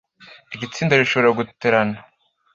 Iri 0.53 0.67
tsinda 0.73 0.99
rishobora 0.99 1.35
guterana 1.39 1.97